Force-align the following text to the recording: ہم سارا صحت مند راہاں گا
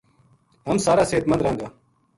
ہم 0.67 0.77
سارا 0.85 1.03
صحت 1.11 1.25
مند 1.29 1.41
راہاں 1.43 1.57
گا 1.61 1.67